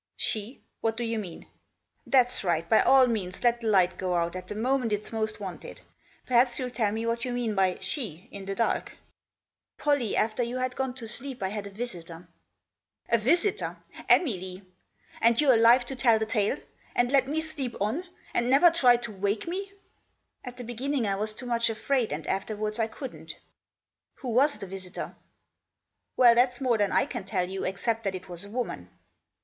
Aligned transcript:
"She? 0.17 0.63
What 0.79 0.97
do 0.97 1.03
you 1.03 1.19
mean? 1.19 1.45
That's 2.07 2.43
right! 2.43 2.67
By 2.67 2.81
all 2.81 3.05
means 3.05 3.43
let 3.43 3.61
the 3.61 3.67
light 3.67 3.99
go 3.99 4.15
out 4.15 4.35
at 4.35 4.47
the 4.47 4.55
moment 4.55 4.91
it's 4.91 5.11
most 5.11 5.39
wanted. 5.39 5.81
Perhaps 6.25 6.57
you'H 6.57 6.73
tell 6.73 6.91
me 6.91 7.05
what 7.05 7.23
you 7.23 7.31
mean 7.31 7.53
by 7.53 7.73
•she' 7.75 8.27
in 8.31 8.45
the 8.45 8.55
dark." 8.55 8.93
"Pollie, 9.77 10.15
after 10.17 10.41
you 10.41 10.57
had 10.57 10.75
gone 10.75 10.95
to 10.95 11.07
sleep 11.07 11.43
I 11.43 11.49
had 11.49 11.67
a 11.67 11.69
visitor." 11.69 12.15
Digitized 12.15 12.97
by 13.09 13.17
188 13.17 13.17
THE 13.17 13.17
JOSS. 13.17 13.21
"A 13.21 13.25
visitor! 13.29 13.77
Emily! 14.09 14.61
And 15.21 15.39
you're 15.39 15.53
alive 15.53 15.85
to 15.85 15.95
tell 15.95 16.17
the 16.17 16.25
tale! 16.25 16.57
And 16.95 17.11
let 17.11 17.27
me 17.27 17.39
sleep 17.39 17.75
on! 17.79 18.03
And 18.33 18.49
never 18.49 18.71
tried 18.71 19.03
to 19.03 19.11
wake 19.11 19.47
ma! 19.47 19.53
M 19.53 19.63
"At 20.43 20.57
the 20.57 20.63
beginning 20.63 21.05
I 21.05 21.13
was 21.13 21.35
too 21.35 21.45
much 21.45 21.69
afraid, 21.69 22.11
and 22.11 22.25
afterward* 22.25 22.79
I 22.79 22.87
couldn't."" 22.87 23.35
Who 24.21 24.29
wa9 24.29 24.61
the 24.61 24.65
visitor?"" 24.65 25.15
Well, 26.17 26.33
that's 26.33 26.59
more 26.59 26.79
than 26.79 26.91
I 26.91 27.05
can 27.05 27.23
tell 27.23 27.47
you, 27.47 27.63
except 27.65 28.03
that 28.05 28.15
it 28.15 28.27
was 28.27 28.43
a 28.43 28.49
woman." 28.49 28.89